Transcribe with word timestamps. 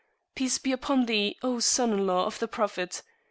Peace 0.33 0.57
be 0.57 0.71
upon 0.71 1.05
Thee, 1.05 1.37
O 1.43 1.59
Son 1.59 1.93
in 1.93 2.07
Law 2.07 2.25
of 2.25 2.39
the 2.39 2.47
Prophet! 2.47 3.03